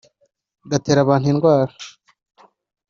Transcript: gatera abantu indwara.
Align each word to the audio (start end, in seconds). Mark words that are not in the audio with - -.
gatera 0.69 0.99
abantu 1.03 1.25
indwara. 1.33 1.73